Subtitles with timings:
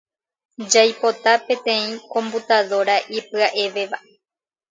[0.75, 3.97] Jaipota peteĩ computadora ipya’evéva.